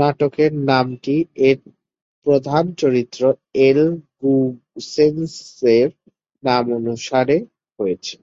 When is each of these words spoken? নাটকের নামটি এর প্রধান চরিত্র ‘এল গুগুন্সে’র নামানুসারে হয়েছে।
নাটকের 0.00 0.52
নামটি 0.68 1.16
এর 1.48 1.58
প্রধান 2.26 2.64
চরিত্র 2.80 3.22
‘এল 3.60 3.80
গুগুন্সে’র 4.18 5.88
নামানুসারে 6.42 7.36
হয়েছে। 7.78 8.14